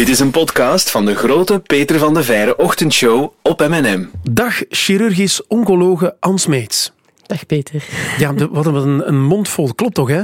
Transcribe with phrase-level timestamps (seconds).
[0.00, 4.06] Dit is een podcast van de grote Peter van de Veire ochtendshow op M&M.
[4.30, 6.92] Dag, chirurgisch oncologe Ans Meets.
[7.26, 7.84] Dag Peter.
[8.18, 9.74] Ja, wat een, een mond vol.
[9.74, 10.22] Klopt toch, hè?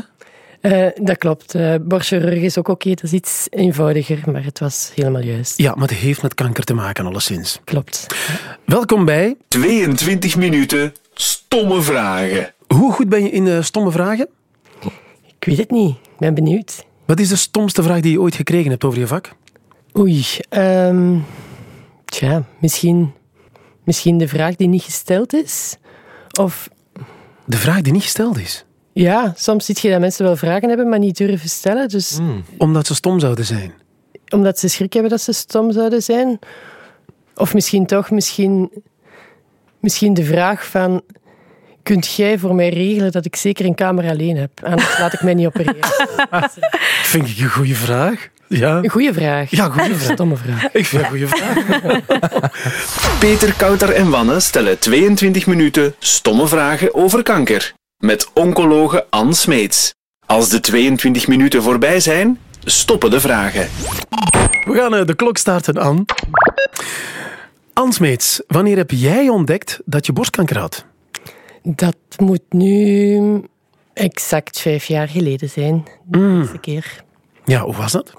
[0.62, 1.54] Uh, dat klopt.
[1.54, 2.72] Uh, borstchirurg is ook oké.
[2.72, 2.94] Okay.
[2.94, 5.59] Dat is iets eenvoudiger, maar het was helemaal juist.
[5.59, 7.61] Ja, maar het heeft met kanker te maken, alleszins.
[7.64, 8.06] Klopt.
[8.64, 9.36] Welkom bij...
[9.48, 12.54] 22 minuten stomme vragen.
[12.66, 14.29] Hoe goed ben je in uh, stomme vragen?
[15.38, 15.90] Ik weet het niet.
[15.90, 16.84] Ik ben benieuwd.
[17.04, 19.34] Wat is de stomste vraag die je ooit gekregen hebt over je vak?
[19.98, 21.24] Oei, um,
[22.04, 23.12] tja, misschien,
[23.84, 25.77] misschien de vraag die niet gesteld is.
[26.41, 26.68] Of...
[27.45, 28.64] De vraag die niet gesteld is?
[28.92, 31.88] Ja, soms zie je dat mensen wel vragen hebben, maar niet durven stellen.
[31.88, 32.18] Dus...
[32.18, 32.45] Mm.
[32.59, 33.73] Omdat ze stom zouden zijn?
[34.28, 36.38] Omdat ze schrik hebben dat ze stom zouden zijn.
[37.34, 38.70] Of misschien toch, misschien,
[39.80, 41.02] misschien de vraag van...
[41.82, 44.51] Kunt jij voor mij regelen dat ik zeker een kamer alleen heb?
[44.65, 45.88] Anders laat ik mij niet opereren.
[47.12, 48.30] Vind ik een goede vraag.
[48.48, 48.77] Ja.
[48.77, 49.50] Een goede vraag.
[49.50, 50.12] Ja, goede vraag.
[50.12, 50.73] Stomme vraag.
[50.73, 51.64] Ik vind een goede vraag.
[53.21, 57.73] Peter, Kouter en Wanne stellen 22 minuten stomme vragen over kanker.
[57.98, 59.95] Met oncologe Ann Smeets.
[60.26, 63.68] Als de 22 minuten voorbij zijn, stoppen de vragen.
[64.65, 66.04] We gaan de klok starten, Ann.
[67.72, 70.84] Ann Smeets, wanneer heb jij ontdekt dat je borstkanker had?
[71.62, 73.43] Dat moet nu
[73.94, 75.84] exact vijf jaar geleden zijn.
[76.04, 76.41] De Mm.
[76.41, 77.04] eerste keer.
[77.44, 78.12] Ja, hoe was dat?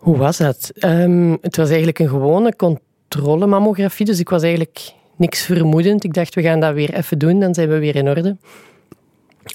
[0.00, 0.70] Hoe was dat?
[0.74, 6.04] Ehm, het was eigenlijk een gewone controlemammografie, dus ik was eigenlijk niks vermoedend.
[6.04, 8.36] Ik dacht, we gaan dat weer even doen, dan zijn we weer in orde.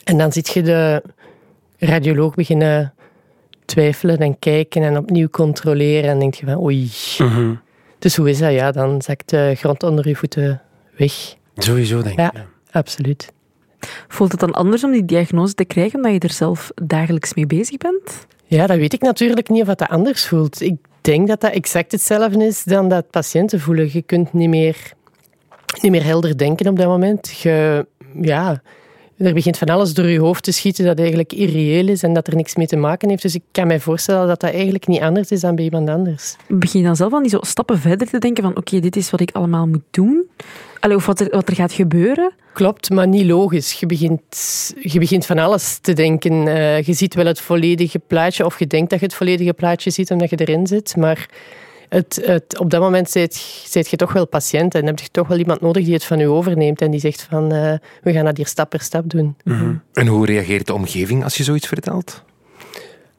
[0.03, 1.03] En dan zit je de
[1.77, 2.93] radioloog beginnen
[3.66, 6.91] twijfelen en kijken en opnieuw controleren en denk je van oei.
[7.17, 7.53] Mhm.
[7.99, 8.51] Dus hoe is dat?
[8.51, 10.61] Ja, dan zakt de grond onder je voeten
[10.97, 11.35] weg.
[11.55, 12.19] Sowieso, denk ik.
[12.19, 12.45] Ja, ja.
[12.71, 13.33] absoluut.
[14.08, 17.45] Voelt het dan anders om die diagnose te krijgen, omdat je er zelf dagelijks mee
[17.45, 18.28] bezig bent?
[18.45, 20.61] Ja, dat weet ik natuurlijk niet of dat anders voelt.
[20.61, 23.89] Ik denk dat dat exact hetzelfde is dan dat patiënten voelen.
[23.91, 24.94] Je kunt niet meer,
[25.81, 27.39] niet meer helder denken op dat moment.
[27.39, 27.85] Je,
[28.22, 28.62] ja,
[29.18, 32.28] er begint van alles door je hoofd te schieten dat eigenlijk irreëel is en dat
[32.28, 33.22] er niks mee te maken heeft.
[33.22, 36.36] Dus ik kan mij voorstellen dat dat eigenlijk niet anders is dan bij iemand anders.
[36.48, 39.09] Begin je dan zelf aan die zo stappen verder te denken van oké, dit is
[39.09, 40.30] wat ik allemaal moet doen?
[40.80, 42.34] Allee, of wat er, wat er gaat gebeuren?
[42.53, 43.74] Klopt, maar niet logisch.
[43.74, 46.47] Je begint, je begint van alles te denken.
[46.47, 49.90] Eh, je ziet wel het volledige plaatje, of je denkt dat je het volledige plaatje
[49.90, 51.30] ziet omdat je erin zit, maar
[51.90, 55.38] het, het, op dat moment zit, je toch wel patiënt en heb je toch wel
[55.38, 58.38] iemand nodig die het van je overneemt en die zegt van eh, we gaan dat
[58.38, 59.35] hier stap per stap doen.
[59.94, 62.23] En hoe reageert de omgeving als je zoiets vertelt?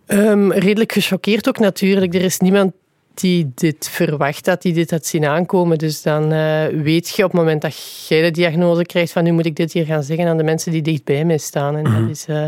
[0.07, 2.15] Ehm, redelijk gechoqueerd ook natuurlijk.
[2.15, 2.73] Er is niemand
[3.15, 5.79] die dit verwacht had, die dit had zien aankomen.
[5.79, 9.33] Dus dan eh, weet je op het moment dat jij de diagnose krijgt van nu
[9.33, 11.77] moet ik dit hier gaan zeggen aan de mensen die dicht bij mij staan.
[11.77, 12.47] En dat, is, eh,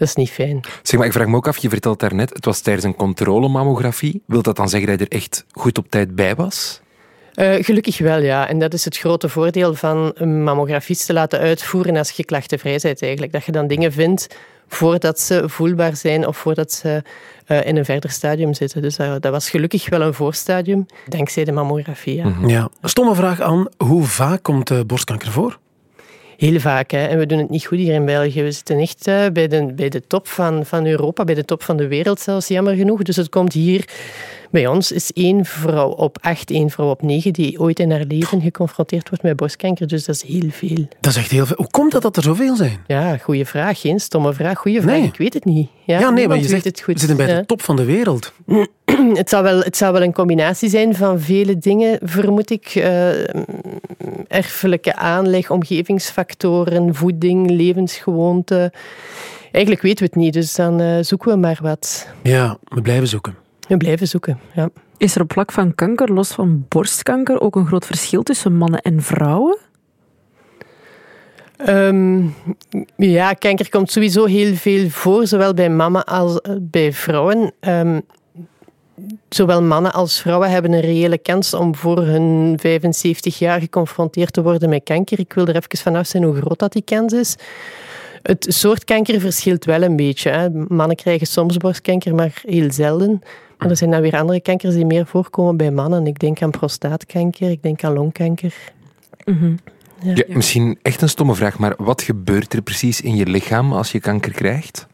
[0.00, 0.60] dat is niet fijn.
[0.82, 4.22] Zeg maar, ik vraag me ook af, je vertelt daarnet, het was tijdens een controlemammografie.
[4.26, 6.80] Wil dat dan zeggen dat je er echt goed op tijd bij was?
[7.34, 8.48] Eh, gelukkig wel, ja.
[8.48, 12.78] En dat is het grote voordeel van een mammografist te laten uitvoeren als je klachtenvrij
[12.82, 13.32] bent eigenlijk.
[13.32, 14.36] Dat je dan dingen vindt
[14.68, 17.02] voordat ze voelbaar zijn of voordat ze
[17.46, 18.82] uh, in een verder stadium zitten.
[18.82, 22.16] Dus uh, dat was gelukkig wel een voorstadium, dankzij de mammografie.
[22.16, 22.24] Ja.
[22.24, 22.48] Mm-hmm.
[22.48, 22.68] ja.
[22.82, 25.58] Stomme vraag aan, hoe vaak komt uh, borstkanker voor?
[26.40, 26.90] Heel vaak.
[26.90, 27.06] Hè.
[27.06, 28.42] En we doen het niet goed hier in België.
[28.42, 31.76] We zitten echt bij, de, bij de top van, van Europa, bij de top van
[31.76, 33.02] de wereld zelfs, jammer genoeg.
[33.02, 33.88] Dus het komt hier...
[34.50, 38.04] Bij ons is één vrouw op acht, één vrouw op negen die ooit in haar
[38.08, 39.86] leven geconfronteerd wordt met borstkanker.
[39.86, 40.88] Dus dat is heel veel.
[41.00, 41.56] Dat is echt heel veel.
[41.56, 42.78] Hoe komt het dat er zoveel zijn?
[42.86, 43.80] Ja, goede vraag.
[43.80, 44.58] Geen stomme vraag.
[44.58, 44.96] Goede vraag.
[44.96, 45.06] Nee.
[45.06, 45.68] Ik weet het niet.
[45.84, 46.94] Ja, Ja, nee, maar je zegt, het goed.
[46.94, 48.32] we zitten bij de top van de wereld.
[49.20, 52.66] Het zou, wel, het zou wel een combinatie zijn van vele dingen, vermoed ik.
[52.66, 53.34] Eh,
[54.28, 58.70] erfelijke aanleg, omgevingsfactoren, voeding, levensgewoonten.
[59.52, 62.08] Eigenlijk weten we het niet, dus dan eh, zoeken we maar wat.
[62.22, 63.34] Ja, we blijven zoeken.
[63.68, 64.70] We blijven zoeken, ja.
[64.96, 68.80] Is er op vlak van kanker, los van borstkanker, ook een groot verschil tussen mannen
[68.80, 69.58] en vrouwen?
[71.56, 72.22] Ehm,
[72.96, 77.52] ja, kanker komt sowieso heel veel voor, zowel bij mannen als eh, bij vrouwen.
[77.60, 78.00] Ehm,
[79.28, 84.42] zowel mannen als vrouwen hebben een reële kans om voor hun 75 jaar geconfronteerd te
[84.42, 85.18] worden met kanker.
[85.18, 87.36] Ik wil er even vanaf zijn hoe groot dat die kans is.
[88.22, 90.30] Het soort kanker verschilt wel een beetje.
[90.30, 90.50] Hè.
[90.50, 93.22] Mannen krijgen soms borstkanker, maar heel zelden.
[93.58, 96.06] Maar er zijn dan weer andere kankers die meer voorkomen bij mannen.
[96.06, 98.54] Ik denk aan prostaatkanker, ik denk aan longkanker.
[99.24, 99.52] Mhm.
[100.02, 103.92] Ja, misschien echt een stomme vraag, maar wat gebeurt er precies in je lichaam als
[103.92, 104.86] je kanker krijgt?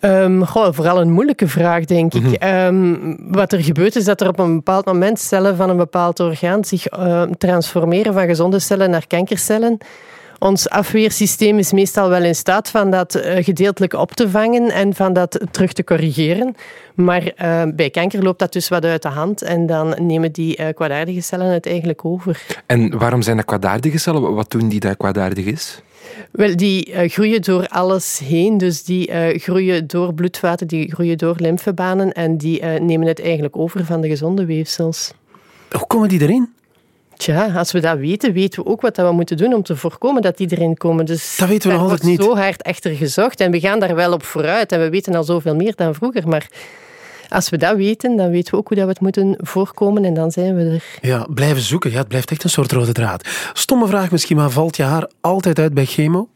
[0.00, 2.32] Ehm, goh, vooral een moeilijke vraag, denk ik.
[2.32, 6.20] Ehm, wat er gebeurt is dat er op een bepaald moment cellen van een bepaald
[6.20, 9.78] orgaan zich ehm, transformeren van gezonde cellen naar kankercellen.
[10.38, 14.94] ons afweersysteem is meestal wel in staat van dat eh, gedeeltelijk op te vangen en
[14.94, 16.54] van dat terug te corrigeren.
[16.94, 17.32] Maar
[17.74, 21.20] bij kanker loopt dat dus wat uit de hand en dan nemen die uh, kwaadaardige
[21.20, 22.42] cellen het eigenlijk over.
[22.66, 24.34] En waarom zijn dat kwaadaardige cellen?
[24.34, 25.82] Wat doen die dat kwaadaardig is?
[26.30, 28.58] Wel, die uh, groeien door alles heen.
[28.58, 33.20] Dus die uh, groeien door bloedvaten, die groeien door lymfebanen en die uh, nemen het
[33.20, 35.12] eigenlijk over van de gezonde weefsels.
[35.70, 36.48] Hoe komen die erin?
[37.16, 40.22] Tja, als we dat weten, weten we ook wat we moeten doen om te voorkomen
[40.22, 41.06] dat die erin komen.
[41.06, 42.18] Dus dat weten we nog altijd niet.
[42.22, 44.72] Wordt zo hard achter gezocht en we gaan daar wel op vooruit.
[44.72, 46.48] En we weten al zoveel meer dan vroeger, maar
[47.30, 50.14] als we dat weten, dan weten we ook hoe dat we het moeten voorkomen en
[50.14, 51.08] dan zijn we er.
[51.08, 51.90] Ja, blijven zoeken.
[51.90, 53.28] Ja, het blijft echt een soort rode draad.
[53.52, 56.28] Stomme vraag misschien, maar valt je haar altijd uit bij chemo?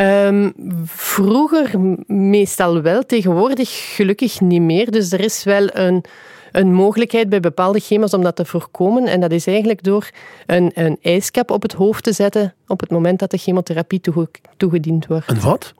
[0.00, 0.52] Um,
[0.86, 1.70] vroeger
[2.06, 4.90] meestal wel, tegenwoordig gelukkig niet meer.
[4.90, 6.04] Dus er is wel een,
[6.52, 9.04] een mogelijkheid bij bepaalde chemo's om dat te voorkomen.
[9.06, 10.08] En dat is eigenlijk door
[10.46, 14.28] een, een ijskap op het hoofd te zetten op het moment dat de chemotherapie toege,
[14.56, 15.30] toegediend wordt.
[15.30, 15.74] Een wat?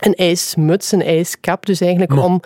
[0.00, 1.66] Een ijsmuts, een ijskap.
[1.66, 2.40] Dus eigenlijk Maar- om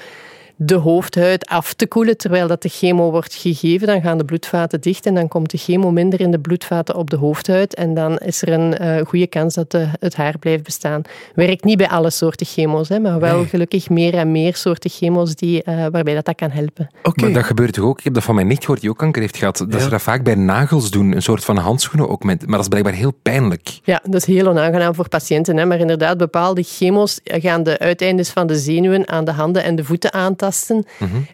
[0.62, 3.86] de hoofdhuid af te koelen terwijl dat de chemo wordt gegeven.
[3.86, 7.10] Dan gaan de bloedvaten dicht en dan komt de chemo minder in de bloedvaten op
[7.10, 7.74] de hoofdhuid.
[7.74, 11.02] En dan is er een eh, goede kans dat de, het haar blijft bestaan.
[11.34, 13.46] Werkt niet bij alle soorten chemo's, hè, maar wel Nee.
[13.46, 16.90] gelukkig meer en meer soorten chemo's die, eh, waarbij dat, dat kan helpen.
[17.02, 17.24] Oké.
[17.24, 17.98] Maar dat gebeurt toch ook?
[17.98, 19.56] Ik heb dat van mijn nicht gehoord die ook kanker heeft gehad.
[19.58, 19.78] Dat Ja.
[19.78, 21.12] ze dat vaak bij nagels doen.
[21.14, 22.24] Een soort van handschoenen ook.
[22.24, 23.78] Met, maar dat is blijkbaar heel pijnlijk.
[23.84, 25.56] Ja, dat is heel onaangenaam voor patiënten.
[25.56, 25.64] Hè?
[25.64, 29.84] Maar inderdaad, bepaalde chemo's gaan de uiteindes van de zenuwen aan de handen en de
[29.84, 30.48] voeten aantasten.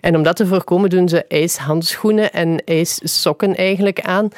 [0.00, 4.28] En om dat te voorkomen doen ze ijshandschoenen en ijssokken eigenlijk aan.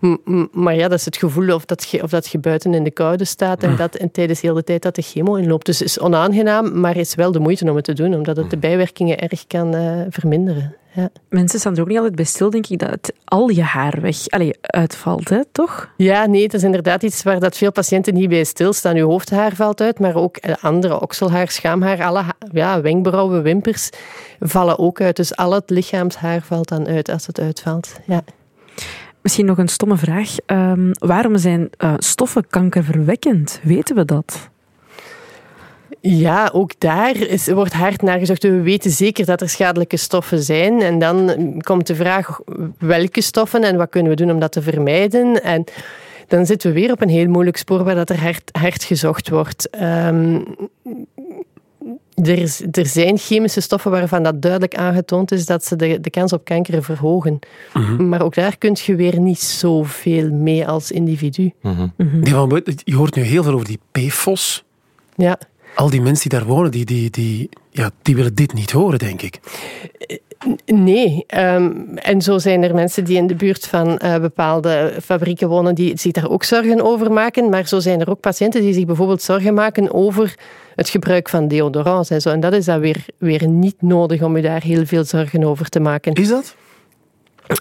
[0.00, 2.84] M- Maar ja, dat is het gevoel of dat je, of dat je buiten in
[2.84, 5.66] de koude staat en dat en tijdens heel de tijd dat de chemo inloopt.
[5.66, 8.50] Dus het is onaangenaam, maar is wel de moeite om het te doen, omdat het
[8.50, 10.76] de bijwerkingen erg kan eh, verminderen.
[10.96, 11.08] Ja.
[11.28, 13.98] Mensen staan er ook niet altijd bij stil, denk ik, dat het, al je haar
[14.00, 15.92] weg allee, uitvalt, hè, toch?
[15.96, 18.96] Ja, nee, het is inderdaad iets waar dat veel patiënten niet bij stilstaan.
[18.96, 22.22] Uw hoofdhaar valt uit, maar ook eh, andere okselhaar, schaamhaar, alle
[22.52, 23.90] ja, wenkbrauwen, wimpers
[24.40, 25.16] vallen ook uit.
[25.16, 28.00] Dus al het lichaamshaar valt dan uit als het uitvalt.
[28.06, 28.22] Ja.
[29.22, 30.36] Misschien nog een stomme vraag.
[30.46, 33.60] Ehm, waarom zijn eh, stoffen kankerverwekkend?
[33.62, 34.50] Weten we dat?
[36.08, 38.42] Ja, ook daar is, wordt hard naar gezocht.
[38.42, 40.80] We weten zeker dat er schadelijke stoffen zijn.
[40.82, 41.32] En dan
[41.62, 42.40] komt de vraag
[42.78, 45.42] welke stoffen en wat kunnen we doen om dat te vermijden.
[45.42, 45.64] En
[46.28, 49.28] dan zitten we weer op een heel moeilijk spoor waar dat er hard, hard gezocht
[49.28, 49.70] wordt.
[49.70, 50.40] Ehm,
[52.14, 56.10] er, is- er zijn chemische stoffen waarvan dat duidelijk aangetoond is dat ze de, de
[56.10, 57.38] kans op kanker verhogen.
[57.98, 61.52] Maar ook daar kun je weer niet zoveel mee als individu.
[61.62, 64.64] Van, je hoort nu heel veel over die PFOS.
[65.16, 65.38] Ja.
[65.76, 68.98] Al die mensen die daar wonen, die, die, die, ja, die willen dit niet horen,
[68.98, 69.40] denk ik.
[70.64, 75.48] Nee, ehm, en zo zijn er mensen die in de buurt van eh, bepaalde fabrieken
[75.48, 77.48] wonen die zich daar ook zorgen over maken.
[77.48, 80.34] Maar zo zijn er ook patiënten die zich bijvoorbeeld zorgen maken over
[80.74, 82.30] het gebruik van deodorants en zo.
[82.30, 85.68] En dat is dan weer, weer niet nodig om je daar heel veel zorgen over
[85.68, 86.12] te maken.
[86.12, 86.56] Is dat?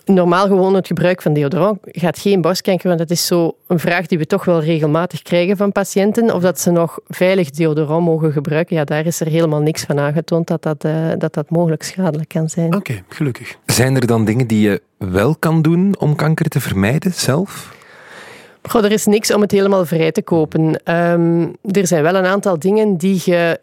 [0.05, 4.05] Normaal gewoon het gebruik van deodorant gaat geen borstkanker, want dat is zo een vraag
[4.05, 6.33] die we toch wel regelmatig krijgen van patiënten.
[6.33, 8.75] Of dat ze nog veilig deodorant mogen gebruiken.
[8.75, 12.29] Ja, daar is er helemaal niks van aangetoond dat dat, eh, dat, dat mogelijk schadelijk
[12.29, 12.75] kan zijn.
[12.75, 13.57] Oké, gelukkig.
[13.65, 17.73] Zijn er dan dingen die je wel kan doen om kanker te vermijden zelf?
[18.69, 20.83] Goh, er is niks om het helemaal vrij te kopen.
[20.83, 23.59] Ehm, er zijn wel een aantal dingen die je,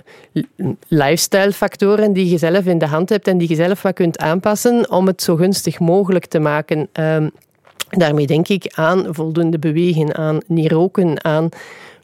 [0.88, 4.90] lifestyle-factoren die je zelf in de hand hebt en die je zelf wat kunt aanpassen
[4.90, 6.88] om het zo gunstig mogelijk te maken.
[6.92, 7.28] Ehm,
[7.90, 11.48] daarmee denk ik aan voldoende bewegen, aan niet roken, aan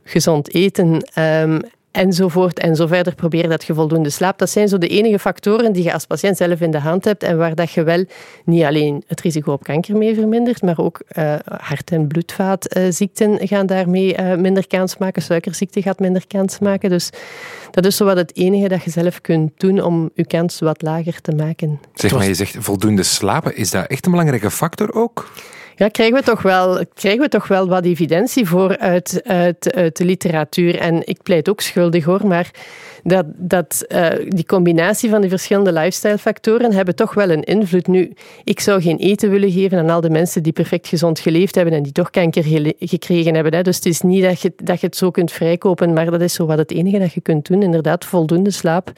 [0.05, 1.02] gezond eten.
[1.14, 4.38] ehm, enzovoort en zo verder proberen dat je voldoende slaapt.
[4.38, 7.23] Dat zijn zo de enige factoren die je als patiënt zelf in de hand hebt
[7.23, 8.04] en waar dat je wel
[8.45, 13.66] niet alleen het risico op kanker mee vermindert, maar ook eh, hart- en bloedvaatziekten gaan
[13.66, 15.23] daarmee eh, minder kans maken.
[15.23, 16.90] Suikerziekte gaat minder kans maken.
[16.90, 17.11] Dus
[17.71, 20.83] dat is zo wat het enige dat je zelf kunt doen om je kans wat
[20.83, 21.80] lager te maken.
[21.95, 23.57] Zeg maar, je zegt voldoende slapen.
[23.57, 25.30] Is dat echt een belangrijke factor ook?
[25.79, 30.05] Ja, krijgen we toch wel, krijgen we toch wel wat evidentie voor uit, uit, de
[30.05, 30.79] literatuur.
[30.79, 32.51] En ik pleit ook schuldig hoor, maar
[33.03, 37.87] dat, dat, eh, die combinatie van die verschillende lifestyle-factoren hebben toch wel een invloed.
[37.87, 38.13] Nu,
[38.45, 41.75] ik zou geen eten willen geven aan al de mensen die perfect gezond geleefd hebben
[41.75, 42.45] en die toch kanker
[42.79, 43.55] gekregen hebben.
[43.55, 43.63] Hè.
[43.63, 46.35] Dus het is niet dat je, dat je het zo kunt vrijkopen, maar dat is
[46.35, 47.63] zo wat het enige dat je kunt doen.
[47.63, 48.93] Inderdaad, voldoende slaap.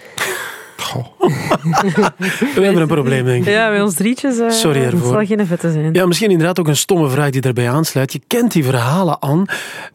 [2.54, 3.52] We hebben een probleem, denk ik.
[3.52, 5.94] Ja, bij ons drietjes uh, Sorry het zal geen vette zijn.
[5.94, 8.12] Ja, misschien inderdaad ook een stomme vraag die daarbij aansluit.
[8.12, 9.44] Je kent die verhalen aan.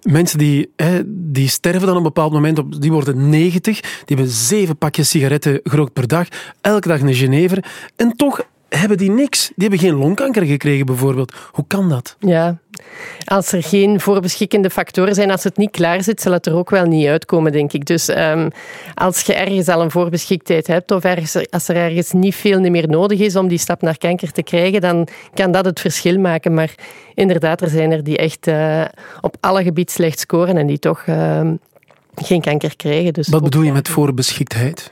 [0.02, 3.92] Mensen die, hè, die sterven dan op een bepaald moment, op, die worden 90, die
[4.06, 6.28] hebben zeven pakjes sigaretten gerookt per dag,
[6.62, 7.64] elke dag een Genever.
[7.96, 9.52] En toch hebben die niks.
[9.56, 11.34] Die hebben geen longkanker gekregen, bijvoorbeeld.
[11.52, 12.16] Hoe kan dat?
[12.20, 12.58] Ja,
[13.26, 16.70] als er geen voorbeschikkende factoren zijn, als het niet klaar zit, zal het er ook
[16.70, 17.86] wel niet uitkomen, denk ik.
[17.86, 18.50] Dus ehm,
[18.94, 21.06] als je ergens al een voorbeschiktheid hebt, of
[21.50, 24.82] als er ergens niet veel meer nodig is om die stap naar kanker te krijgen,
[24.82, 26.54] dan kan dat het verschil maken.
[26.54, 26.76] Maar
[27.14, 28.86] inderdaad, er zijn er die echt uh,
[29.22, 31.54] op alle gebieden slecht scoren en die toch ehm,
[32.16, 33.14] geen kanker krijgen.
[33.14, 34.92] Dus Wat bedoel je met voorbeschiktheid?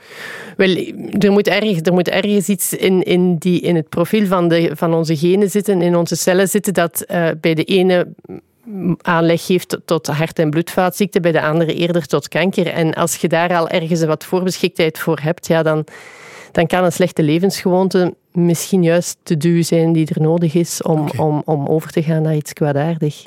[0.56, 0.76] Wel,
[1.18, 4.70] er moet, ergens, er moet ergens iets in, in, die, in het profiel van, de,
[4.74, 8.06] van onze genen zitten, in onze cellen zitten, dat uh, bij de ene
[9.02, 12.66] aanleg geeft tot hart- en bloedvaatziekten, bij de andere eerder tot kanker.
[12.66, 15.84] En als je daar al ergens wat voorbeschiktheid voor hebt, ja, dan,
[16.52, 21.00] dan kan een slechte levensgewoonte misschien juist de duw zijn die er nodig is om,
[21.00, 21.26] okay.
[21.26, 23.26] om, om over te gaan naar iets kwaadaardig.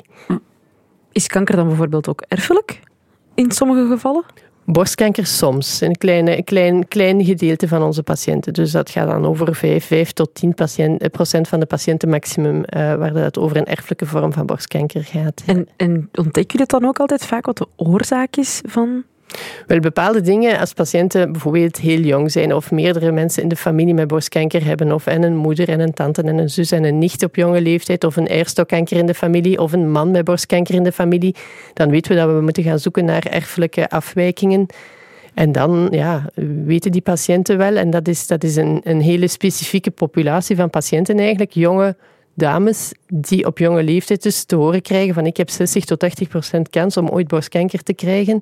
[1.12, 2.80] Is kanker dan bijvoorbeeld ook erfelijk?
[3.38, 4.24] In sommige gevallen?
[4.64, 8.52] Borstkanker soms, een, kleine, een klein, klein gedeelte van onze patiënten.
[8.52, 12.56] Dus dat gaat dan over 5, 5 tot 10 patiënt, procent van de patiënten maximum,
[12.56, 12.62] uh,
[12.94, 15.42] waar het over een erfelijke vorm van borstkanker gaat.
[15.46, 19.04] En, en ontdek je dat dan ook altijd vaak wat de oorzaak is van
[19.66, 23.94] wel, bepaalde dingen, als patiënten bijvoorbeeld heel jong zijn of meerdere mensen in de familie
[23.94, 26.98] met borstkanker hebben, of en een moeder en een tante en een zus en een
[26.98, 30.74] nicht op jonge leeftijd, of een eierstokkanker in de familie, of een man met borstkanker
[30.74, 31.34] in de familie,
[31.74, 34.66] dan weten we dat we moeten gaan zoeken naar erfelijke afwijkingen.
[35.34, 36.30] En dan ja,
[36.64, 40.70] weten die patiënten wel, en dat is, dat is een, een hele specifieke populatie van
[40.70, 41.96] patiënten eigenlijk, jonge
[42.38, 46.28] dames die op jonge leeftijd dus te horen krijgen van ik heb 60 tot 80
[46.28, 48.40] procent kans om ooit borstkanker te krijgen.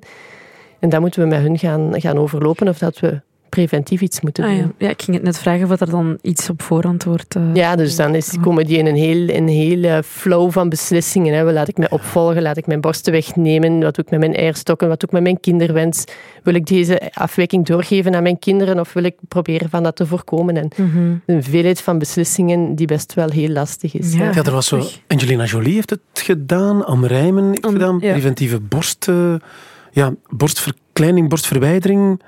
[0.79, 4.43] En dan moeten we met hun gaan, gaan overlopen of dat we preventief iets moeten
[4.43, 4.53] doen.
[4.53, 4.71] Ah, ja.
[4.77, 4.89] ja.
[4.89, 7.35] ik ging het net vragen of er dan iets op voorhand wordt.
[7.35, 11.33] Uh, ja, dus dan is, komen die in een heel, een hele flow van beslissingen.
[11.33, 11.51] Hè.
[11.51, 12.41] Laat ik mij opvolgen?
[12.41, 13.79] Laat ik mijn borsten wegnemen?
[13.79, 14.87] Wat doe ik met mijn eierstokken?
[14.87, 16.03] Wat doe ik met mijn kinderwens?
[16.43, 20.05] Wil ik deze afwijking doorgeven aan mijn kinderen of wil ik proberen van dat te
[20.05, 20.57] voorkomen?
[20.57, 21.21] En mm -hmm.
[21.25, 24.13] een veelheid van beslissingen die best wel heel lastig is.
[24.13, 24.83] Ja, ja er was zo...
[25.07, 29.07] Angelina Jolie heeft het gedaan, Am Rijmen heeft het gedaan, preventieve borst...
[29.09, 29.35] Uh,
[29.91, 32.21] ja, borstverkleining, borstverwijdering.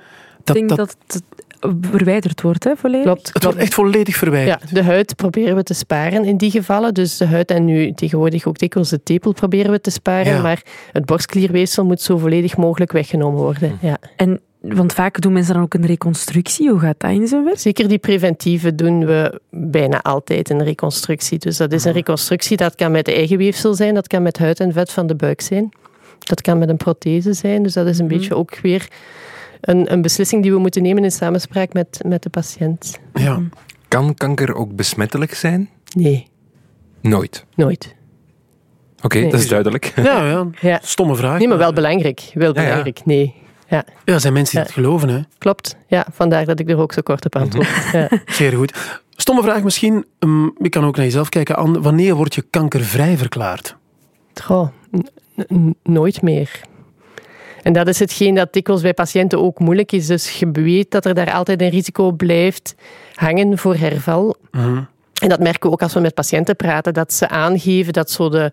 [0.44, 1.24] Dat, ik denk dat, dat het
[1.92, 3.04] verwijderd wordt, hè, volledig.
[3.04, 4.62] Klopt, het wordt echt volledig verwijderd.
[4.70, 6.94] Ja, de huid proberen we te sparen in die gevallen.
[6.94, 10.34] Dus de huid en nu tegenwoordig ook dikwijls de tepel proberen we te sparen.
[10.34, 10.42] Ja.
[10.42, 13.78] Maar het borstklierweefsel moet zo volledig mogelijk weggenomen worden.
[13.82, 13.98] Ja.
[14.16, 16.70] En want vaak doen mensen dan ook een reconstructie.
[16.70, 17.60] Hoe gaat dat in zijn werk?
[17.60, 21.38] Zeker die preventieve doen we bijna altijd een reconstructie.
[21.38, 24.60] Dus dat is een reconstructie, dat kan met eigen weefsel zijn, dat kan met huid
[24.60, 25.70] en vet van de buik zijn.
[26.20, 28.12] Dat kan met een prothese zijn, dus dat is een mm.
[28.12, 28.88] beetje ook weer
[29.62, 33.00] een, een, beslissing die we moeten nemen in samenspraak met, met de patiënt.
[33.14, 33.42] Ja.
[33.88, 35.70] Kan kanker ook besmettelijk zijn?
[35.96, 36.28] Nee.
[37.02, 37.46] Nooit?
[37.56, 37.96] Nooit.
[38.96, 39.32] Oké, okay, nee.
[39.32, 39.94] dat is duidelijk.
[39.96, 40.80] Ja, ja, ja.
[40.84, 41.38] stomme vraag.
[41.38, 42.32] Nee, maar wel belangrijk.
[42.34, 43.34] Wel belangrijk, ja, nee.
[43.68, 43.84] Ja.
[44.06, 45.20] ja, er zijn mensen die het geloven, hè?
[45.38, 46.06] Klopt, ja.
[46.12, 47.68] Vandaar dat ik er ook zo kort op antwoord.
[47.92, 48.10] ja.
[48.26, 49.00] Zeer goed.
[49.10, 50.06] Stomme vraag misschien.
[50.20, 51.56] Um, je kan ook naar jezelf kijken.
[51.56, 51.82] Anne.
[51.82, 53.76] Wanneer word je kankervrij verklaard?
[54.44, 54.70] Goh,
[55.84, 56.62] nooit meer.
[57.62, 60.08] En dat is hetgeen dat dikwijls bij patiënten ook moeilijk is.
[60.08, 62.76] Dus je weet dat er daar altijd een risico blijft
[63.14, 64.36] hangen voor herval.
[64.52, 64.88] Mm.
[65.22, 68.30] En dat merken we ook als we met patiënten praten, dat ze aangeven dat zo
[68.30, 68.52] de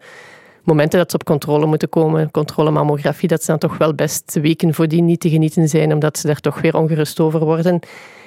[0.67, 4.75] momenten dat ze op controle moeten komen, controlemammografie, dat ze dan toch wel best weken
[4.75, 7.81] voordien niet te genieten zijn, omdat ze daar toch weer ongerust over worden.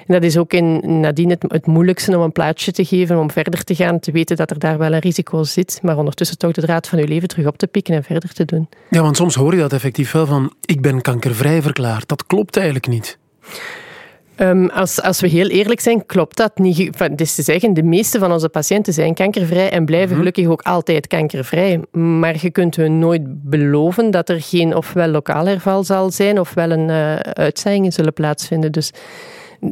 [0.08, 3.32] En dat is ook in, nadien het, het moeilijkste om een plaatje te geven, om
[3.32, 6.52] verder te gaan, te weten dat er daar wel een risico zit, maar ondertussen toch
[6.52, 8.70] de draad van je leven terug op te pikken en verder te doen.
[8.90, 12.08] Ja, want soms hoor je dat effectief wel van, ik ben kankervrij verklaard.
[12.08, 13.18] Dat klopt eigenlijk niet.
[14.42, 17.00] Um, als, als we heel eerlijk zijn, klopt dat niet.
[17.00, 20.18] Het is te zeggen, de meeste van onze patiënten zijn kankervrij en blijven Mhm.
[20.18, 21.80] gelukkig ook altijd kankervrij.
[21.92, 26.72] Maar je kunt hun nooit beloven dat er geen ofwel lokaal herval zal zijn, ofwel
[26.72, 28.72] een uh, uitzaaiingen zullen plaatsvinden.
[28.72, 28.92] Dus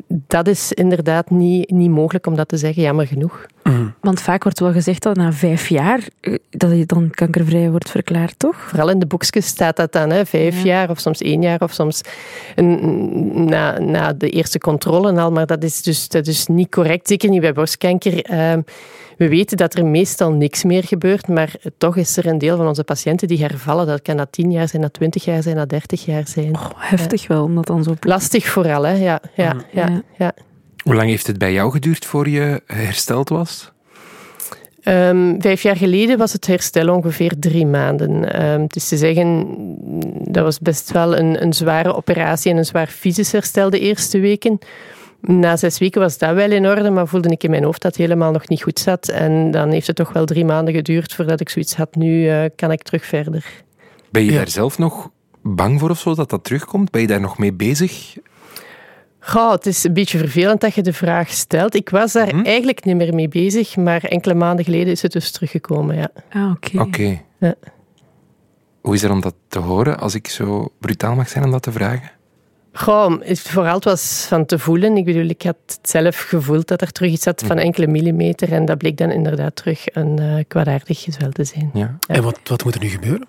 [0.08, 3.46] dat is inderdaad niet, niet mogelijk om dat te zeggen, jammer genoeg.
[3.64, 3.94] Mm.
[4.02, 7.90] Want vaak wordt wel gezegd dat na vijf jaar eh, dat je dan kankervrij wordt
[7.90, 8.56] verklaard, toch?
[8.56, 10.64] Vooral in de boekjes staat dat dan, hè, vijf Ja.
[10.64, 12.02] jaar of soms één jaar of soms
[12.56, 15.32] een, na, na de eerste controle en al.
[15.32, 18.22] Maar dat is dus dat is niet correct, zeker niet bij borstkanker.
[18.22, 18.62] Ehm,
[19.18, 22.68] we weten dat er meestal niks meer gebeurt, maar toch is er een deel van
[22.68, 23.88] onze patiënten die hervallen.
[23.88, 26.56] Dat kan na tien jaar zijn, na twintig jaar zijn, na dertig jaar zijn.
[26.56, 27.96] Oh, heftig wel, om dat dan zo...
[28.00, 28.94] Lastig vooral, hè?
[28.94, 29.64] Ja, ja, Mhm.
[29.78, 30.34] Ja, Ja.
[30.84, 33.72] Hoe lang heeft het bij jou geduurd voor je hersteld was?
[34.82, 38.34] Ehm, vijf jaar geleden was het herstel ongeveer drie maanden.
[38.34, 39.46] Ehm, het is te zeggen,
[40.32, 44.20] dat was best wel een, een zware operatie en een zwaar fysisch herstel de eerste
[44.20, 44.60] weken.
[45.22, 47.92] Na zes weken was dat wel in orde, maar voelde ik in mijn hoofd dat
[47.92, 49.08] het helemaal nog niet goed zat.
[49.10, 51.96] En dan heeft het toch wel drie maanden geduurd voordat ik zoiets had.
[51.96, 53.46] Nu eh, kan ik terug verder.
[54.12, 54.38] Ben je Ja.
[54.38, 55.10] daar zelf nog
[55.42, 56.92] bang voor of zo dat dat terugkomt?
[56.92, 58.18] Ben je daar nog mee bezig?
[59.30, 61.76] Goh, het is een beetje vervelend dat je de vraag stelt.
[61.76, 62.46] Ik was daar Mhm.
[62.46, 65.96] eigenlijk niet meer mee bezig, maar enkele maanden geleden is het dus teruggekomen.
[65.96, 66.10] Ja.
[66.32, 66.80] Ah, oké.
[66.82, 67.22] Oké.
[67.40, 67.56] Ja.
[68.82, 71.62] Hoe is er om dat te horen, als ik zo brutaal mag zijn om dat
[71.62, 72.12] te vragen?
[72.74, 74.98] Goh, het vooral het was van te voelen.
[74.98, 78.52] Ik bedoel, ik had het zelf gevoeld dat er terug iets zat van enkele millimeter.
[78.54, 81.70] En dat bleek dan inderdaad terug een uh, kwaadaardig gezwel te zijn.
[81.74, 81.98] Ja.
[82.08, 83.28] En wat, wat moet er nu gebeuren?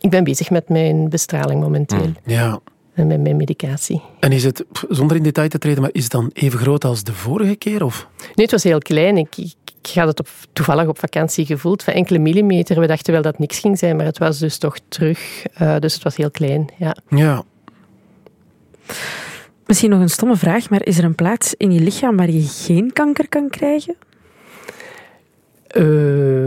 [0.00, 2.06] Ik ben bezig met mijn bestraling momenteel.
[2.06, 2.16] Mm.
[2.24, 2.58] Ja.
[2.94, 4.00] En met mijn medicatie.
[4.20, 7.04] En is het, zonder in detail te treden, maar is het dan even groot als
[7.04, 7.84] de vorige keer?
[7.84, 8.08] Of?
[8.18, 9.16] Nee, het was heel klein.
[9.16, 12.80] Ik, ik, ik had het op, toevallig op vakantie gevoeld, van enkele millimeter.
[12.80, 15.46] We dachten wel dat het niks ging zijn, maar het was dus toch terug.
[15.62, 16.96] Uh, dus het was heel klein, ja.
[17.08, 17.42] Ja.
[19.66, 22.42] Misschien nog een stomme vraag, maar is er een plaats in je lichaam waar je
[22.42, 23.96] geen kanker kan krijgen?
[25.76, 26.46] Uh,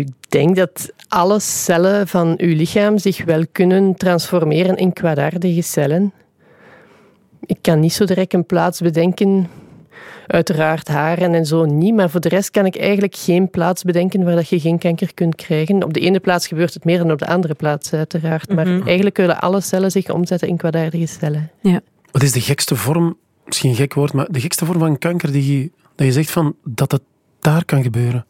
[0.00, 6.12] ik denk dat alle cellen van uw lichaam zich wel kunnen transformeren in kwaadaardige cellen.
[7.46, 9.48] Ik kan niet zo direct een plaats bedenken.
[10.26, 14.24] Uiteraard haren en zo niet, maar voor de rest kan ik eigenlijk geen plaats bedenken
[14.24, 15.82] waar dat je geen kanker kunt krijgen.
[15.82, 18.54] Op de ene plaats gebeurt het meer dan op de andere plaats, uiteraard.
[18.54, 18.86] Maar Mhm.
[18.86, 21.50] eigenlijk willen alle cellen zich omzetten in kwaadaardige cellen.
[21.60, 21.80] Ja.
[22.10, 25.32] Wat is de gekste vorm, misschien een gek woord, maar de gekste vorm van kanker
[25.32, 27.02] die je, dat je zegt van, dat het
[27.40, 28.24] daar kan gebeuren?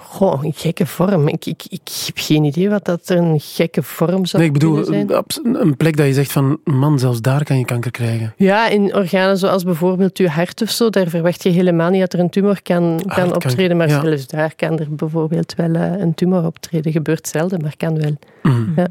[0.00, 1.28] Goh, een gekke vorm.
[1.28, 4.84] Ik, ik, ik heb geen idee wat dat een gekke vorm zou Nee, ik bedoel,
[4.84, 5.10] zijn.
[5.42, 8.34] een plek dat je zegt van, man, zelfs daar kan je kanker krijgen.
[8.36, 12.12] Ja, in organen zoals bijvoorbeeld je hart of zo, daar verwacht je helemaal niet dat
[12.12, 13.76] er een tumor kan, kan optreden.
[13.76, 14.00] Maar ja.
[14.00, 16.92] zelfs daar kan er bijvoorbeeld wel eh, een tumor optreden.
[16.92, 18.16] Gebeurt zelden, maar kan wel.
[18.42, 18.72] Mm.
[18.76, 18.86] Ja.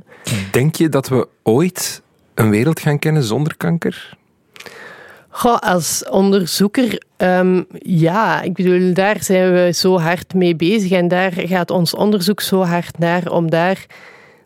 [0.51, 2.01] Denk je dat we ooit
[2.33, 4.17] een wereld gaan kennen zonder kanker?
[5.29, 11.07] Goh, als onderzoeker, ehm, ja, ik bedoel, daar zijn we zo hard mee bezig en
[11.07, 13.85] daar gaat ons onderzoek zo hard naar om daar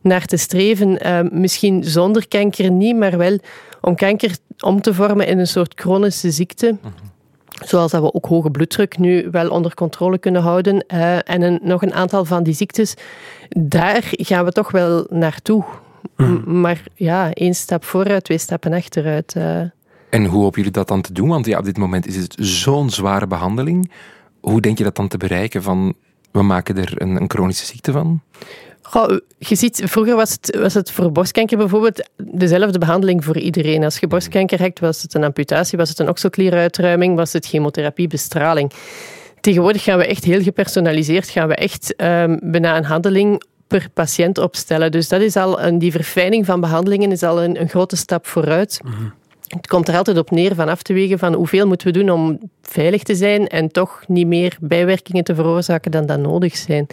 [0.01, 0.99] naar te streven.
[1.01, 3.37] Ehm, misschien zonder kanker niet, maar wel
[3.81, 6.77] om kanker om te vormen in een soort chronische ziekte.
[7.65, 10.85] Zoals dat we ook hoge bloeddruk nu wel onder controle kunnen houden.
[10.87, 12.93] eh, en een, nog een aantal van die ziektes,
[13.49, 15.63] daar gaan we toch wel naartoe.
[16.15, 19.33] M- Maar ja, één stap vooruit, twee stappen achteruit.
[19.35, 19.61] eh.
[20.13, 21.27] En hoe hopen jullie dat dan te doen?
[21.27, 23.91] Want ja, op dit moment is het zo'n zware behandeling.
[24.41, 25.63] Hoe denk je dat dan te bereiken?
[25.63, 25.93] Van,
[26.31, 28.21] we maken er een, een chronische ziekte van?
[28.81, 33.83] Goh, je ziet, vroeger was het, was het voor borstkanker bijvoorbeeld dezelfde behandeling voor iedereen.
[33.83, 38.07] Als je borstkanker hebt, was het een amputatie, was het een okselklieruitruiming, was het chemotherapie,
[38.07, 38.71] bestraling.
[39.41, 44.37] Tegenwoordig gaan we echt heel gepersonaliseerd, gaan we echt um, bijna een handeling per patiënt
[44.37, 44.91] opstellen.
[44.91, 48.27] Dus dat is al een, die verfijning van behandelingen is al een, een grote stap
[48.27, 48.79] vooruit.
[49.55, 52.09] Het komt er altijd op neer van af te wegen van hoeveel moeten we doen
[52.09, 56.87] om veilig te zijn en toch niet meer bijwerkingen te veroorzaken dan dat nodig zijn.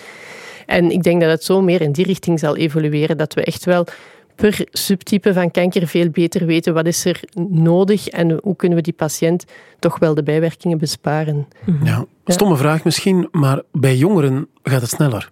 [0.66, 3.64] En ik denk dat het zo meer in die richting zal evolueren, dat we echt
[3.64, 3.86] wel
[4.34, 8.84] per subtype van kanker veel beter weten wat is er nodig en hoe kunnen we
[8.84, 9.44] die patiënt
[9.78, 11.48] toch wel de bijwerkingen besparen.
[11.84, 12.04] Ja.
[12.24, 15.30] Stomme vraag misschien, maar bij jongeren gaat het sneller.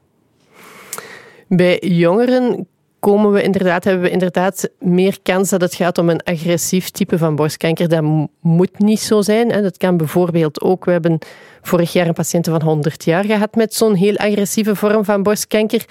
[1.48, 2.66] Bij jongeren
[3.00, 7.18] komen we inderdaad, hebben we inderdaad meer kans dat het gaat om een agressief type
[7.18, 7.88] van borstkanker.
[7.88, 9.50] Dat moet niet zo zijn.
[9.50, 9.62] Hè.
[9.62, 10.84] Dat kan bijvoorbeeld ook.
[10.84, 11.18] We hebben
[11.62, 15.84] vorig jaar een patiënt van 100 jaar gehad met zo'n heel agressieve vorm van borstkanker.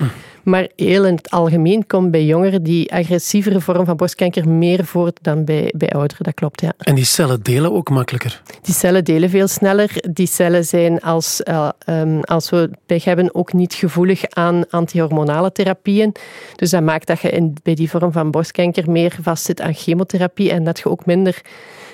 [0.44, 5.12] Maar heel in het algemeen komt bij jongeren die agressievere vorm van borstkanker meer voor
[5.22, 6.24] dan bij, bij ouderen.
[6.24, 6.74] Dat klopt, ja.
[6.78, 8.42] En die cellen delen ook makkelijker.
[8.62, 9.90] Die cellen delen veel sneller.
[10.12, 15.52] Die cellen zijn, als, uh, um, als we pech hebben, ook niet gevoelig aan antihormonale
[15.52, 16.16] therapieën.
[16.56, 20.52] Dus dat maakt dat je in, bij die vorm van borstkanker meer vastzit aan chemotherapie
[20.52, 21.42] en dat je ook minder,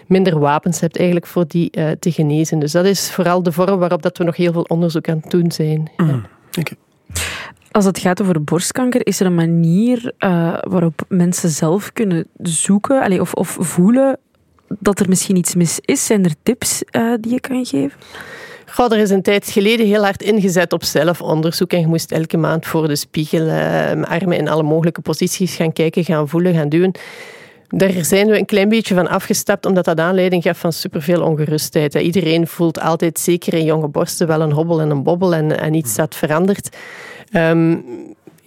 [0.08, 2.60] minder wapens hebt eigenlijk voor die uh, te genezen.
[2.60, 5.32] Dus dat is vooral de vorm waarop dat we nog heel veel onderzoek aan het
[5.32, 5.92] doen zijn.
[5.98, 6.26] Mm.
[6.60, 6.78] Okay.
[7.72, 13.02] Als het gaat over borstkanker, is er een manier uh, waarop mensen zelf kunnen zoeken
[13.02, 14.20] allee, of, of voelen
[14.80, 16.06] dat er misschien iets mis is?
[16.06, 18.00] Zijn er tips uh, die je kan geven?
[18.66, 21.74] Goh, er is een tijd geleden heel hard ingezet op zelfonderzoek.
[21.74, 25.74] En je moest elke maand voor de spiegel uh, armen in alle mogelijke posities gaan
[25.74, 26.92] kijken, gaan voelen, gaan duwen.
[27.76, 31.94] Daar zijn we een klein beetje van afgestapt, omdat dat aanleiding gaf van superveel ongerustheid.
[31.94, 35.74] Iedereen voelt altijd, zeker in jonge borsten, wel een hobbel en een bobbel en, en
[35.74, 36.78] iets dat verandert.
[37.32, 37.86] Um,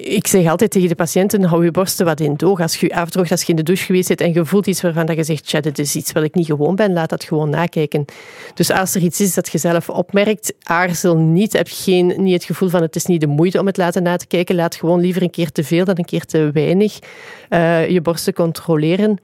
[0.08, 2.60] ik zeg altijd tegen de patiënten, hou je borsten wat in het oog.
[2.60, 4.80] Als je je afdroogt, als je in de douche geweest bent en je voelt iets
[4.80, 7.24] waarvan dat je zegt, tja, dit is iets wat ik niet gewoon ben, laat dat
[7.24, 8.04] gewoon nakijken.
[8.54, 11.52] Dus als er iets is dat je zelf opmerkt, aarzel niet.
[11.52, 14.16] Heb geen, niet het gevoel van, het is niet de moeite om het laten na
[14.16, 14.54] te kijken.
[14.54, 16.98] Laat gewoon liever een keer te veel dan een keer te weinig
[17.50, 19.18] uh, je borsten controleren.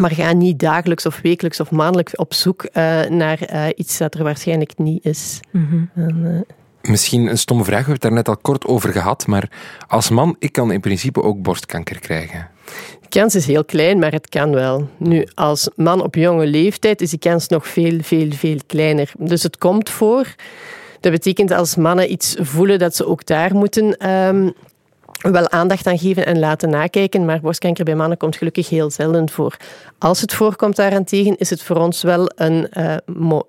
[0.00, 4.14] Maar ga niet dagelijks of wekelijks of maandelijks op zoek uh, naar uh, iets dat
[4.14, 5.40] er waarschijnlijk niet is.
[5.50, 5.90] Mm-hmm.
[5.94, 6.46] En,
[6.88, 9.50] Misschien een stomme vraag, we hebben het daar net al kort over gehad, maar
[9.88, 12.48] als man, ik kan in principe ook borstkanker krijgen.
[13.00, 14.88] De kans is heel klein, maar het kan wel.
[14.96, 19.12] Nu, als man op jonge leeftijd is die kans nog veel, veel, veel kleiner.
[19.18, 20.34] Dus het komt voor.
[21.00, 24.52] Dat betekent als mannen iets voelen dat ze ook daar moeten um,
[25.32, 27.24] wel aandacht aan geven en laten nakijken.
[27.24, 29.56] Maar borstkanker bij mannen komt gelukkig heel zelden voor.
[29.98, 32.96] Als het voorkomt daarentegen, is het voor ons wel een, uh,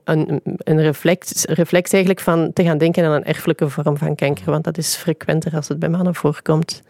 [0.03, 4.51] een, een reflex, reflex eigenlijk van te gaan denken aan een erfelijke vorm van kanker.
[4.51, 6.81] Want dat is frequenter als het bij mannen voorkomt.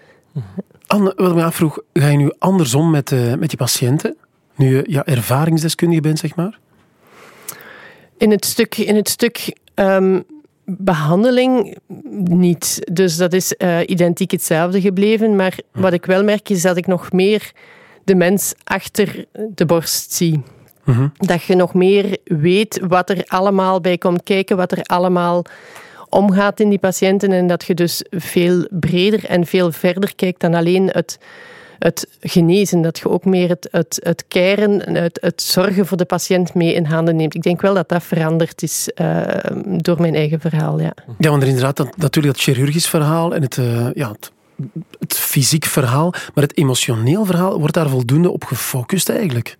[0.88, 4.16] Anne, wat ik me afvroeg, ga je nu andersom met, uh, met die patiënten?
[4.56, 6.60] Nu je ja, ervaringsdeskundige bent, zeg maar?
[8.18, 10.26] In het stuk, in het stuk um,
[10.66, 11.78] behandeling
[12.24, 12.80] niet.
[12.92, 15.36] Dus dat is uh, identiek hetzelfde gebleven.
[15.36, 17.52] Maar wat ik wel merk is dat ik nog meer
[18.04, 20.44] de mens achter de borst zie.
[20.84, 25.44] Mm Dat je nog meer weet wat er allemaal bij komt kijken, wat er allemaal
[26.10, 27.32] omgaat in die patiënten.
[27.32, 31.20] En dat je dus veel breder en veel verder kijkt dan alleen het
[31.80, 36.06] het genezen, dat je ook meer het, het, het keren, het, het zorgen voor de
[36.06, 37.36] patiënt mee in handen neemt.
[37.36, 39.22] Ik denk wel dat dat veranderd is uh,
[39.78, 40.80] door mijn eigen verhaal.
[40.80, 44.16] Ja, want er inderdaad dat, natuurlijk dat chirurgisch verhaal en het, uh, ja,
[45.00, 49.58] het fysiek verhaal, maar het emotioneel verhaal wordt daar voldoende op gefocust eigenlijk.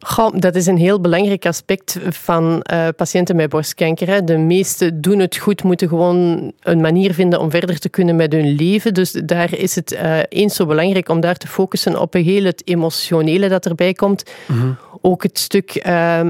[0.00, 4.06] Goh, dat is een heel belangrijk aspect van uh, patiënten met borstkanker.
[4.06, 4.24] Hè.
[4.24, 8.32] De meesten doen het goed, moeten gewoon een manier vinden om verder te kunnen met
[8.32, 8.94] hun leven.
[8.94, 12.62] Dus daar is het uh, eens zo belangrijk om daar te focussen op heel het
[12.64, 14.22] emotionele dat erbij komt.
[14.46, 14.78] Mm -hmm.
[15.00, 15.86] Ook het stuk.
[15.86, 16.20] Uh,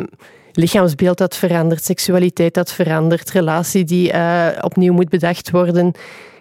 [0.53, 5.93] lichaamsbeeld dat verandert, seksualiteit dat verandert, relatie die uh, opnieuw moet bedacht worden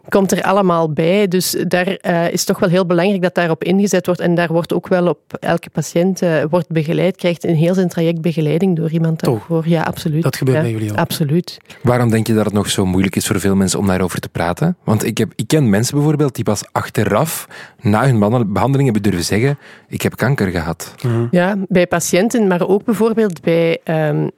[0.10, 1.28] komt er allemaal bij.
[1.28, 4.22] Dus daar uh, is toch wel heel belangrijk dat daarop ingezet wordt.
[4.22, 7.89] En daar wordt ook wel op elke patiënt uh, wordt begeleid, krijgt een heel zijn
[7.89, 9.67] traject begeleiding door iemand daarvoor.
[9.67, 10.24] Ja, absoluut.
[10.24, 10.98] Dat gebeurt ja, bij jullie ook.
[10.98, 11.58] Absoluut.
[11.84, 14.30] Waarom denk je dat het nog zo moeilijk is voor veel mensen om daarover te
[14.30, 14.78] praten?
[14.84, 17.48] Want ik, heb, ik ken mensen bijvoorbeeld die pas achteraf,
[17.82, 18.20] na hun
[18.54, 20.96] behandeling, hebben durven zeggen: Ik heb kanker gehad.
[21.04, 21.28] Mm.
[21.32, 23.80] Ja, bij patiënten, maar ook bijvoorbeeld bij.
[23.86, 24.30] Um,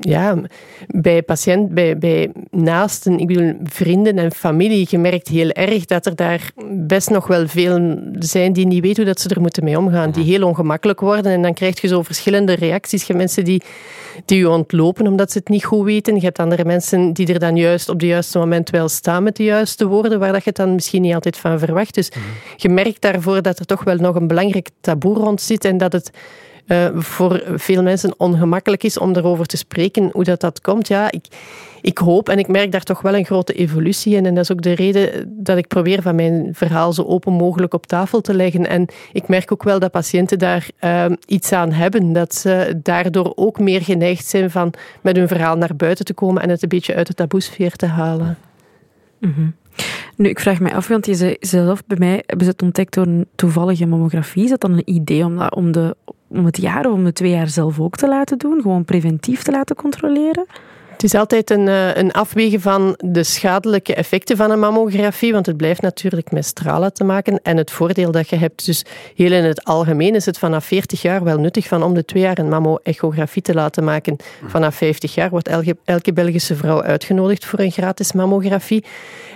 [0.00, 0.36] ja,
[0.86, 6.06] bij patiënt, bij, bij naasten, ik bedoel vrienden en familie, je merkt heel erg dat
[6.06, 9.64] er daar best nog wel veel zijn die niet weten hoe dat ze er moeten
[9.64, 11.32] mee omgaan, die heel ongemakkelijk worden.
[11.32, 13.00] En dan krijg je zo verschillende reacties.
[13.00, 13.62] Je hebt mensen die,
[14.24, 16.14] die je ontlopen omdat ze het niet goed weten.
[16.14, 19.36] Je hebt andere mensen die er dan juist op het juiste moment wel staan met
[19.36, 21.94] de juiste woorden, waar dat je het dan misschien niet altijd van verwacht.
[21.94, 22.10] Dus
[22.56, 25.92] je merkt daarvoor dat er toch wel nog een belangrijk taboe rond zit en dat
[25.92, 26.10] het
[26.66, 30.88] uh, voor veel mensen ongemakkelijk is om erover te spreken hoe dat, dat komt.
[30.88, 31.26] Ja, ik,
[31.80, 34.26] ik hoop en ik merk daar toch wel een grote evolutie in.
[34.26, 37.74] En dat is ook de reden dat ik probeer van mijn verhaal zo open mogelijk
[37.74, 38.68] op tafel te leggen.
[38.68, 42.12] En ik merk ook wel dat patiënten daar uh, iets aan hebben.
[42.12, 46.42] Dat ze daardoor ook meer geneigd zijn van met hun verhaal naar buiten te komen
[46.42, 48.38] en het een beetje uit de taboesfeer te halen.
[49.20, 49.54] -hmm.
[50.16, 52.94] Nu, ik vraag mij af, want je zei zelf bij mij hebben ze het ontdekt
[52.94, 54.44] door een toevallige mammografie.
[54.44, 55.96] Is dat dan een idee om, dat, om, de,
[56.28, 58.60] om het jaar of om de twee jaar zelf ook te laten doen?
[58.60, 60.46] Gewoon preventief te laten controleren?
[60.96, 61.66] Het is altijd een,
[61.98, 66.92] een afwegen van de schadelijke effecten van een mammografie, want het blijft natuurlijk met stralen
[66.92, 67.40] te maken.
[67.42, 71.02] En het voordeel dat je hebt, dus heel in het algemeen is het vanaf 40
[71.02, 74.16] jaar wel nuttig van om de twee jaar een mammo-echografie te laten maken.
[74.46, 75.48] Vanaf 50 jaar wordt
[75.84, 78.84] elke, Belgische vrouw uitgenodigd voor een gratis mammografie.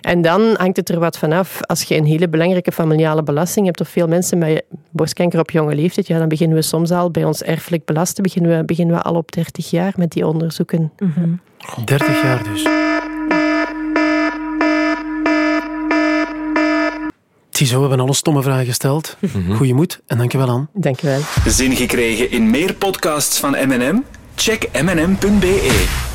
[0.00, 1.60] En dan hangt het er wat vanaf.
[1.60, 5.74] Als je een hele belangrijke familiale belasting hebt, of veel mensen met borstkanker op jonge
[5.74, 9.02] leeftijd, ja, dan beginnen we soms al bij ons erfelijk belasten, beginnen we, beginnen we
[9.02, 10.92] al op 30 jaar met die onderzoeken.
[10.96, 11.40] -hmm.
[11.84, 12.62] 30 jaar dus.
[17.50, 19.16] Ziezo, we hebben alle stomme vragen gesteld.
[19.34, 19.56] Mm.
[19.56, 20.68] Goeie moed en dankjewel aan.
[20.72, 21.20] Dankjewel.
[21.46, 24.02] Zin gekregen in meer podcasts van M&M?
[24.34, 26.09] Check mnm.be.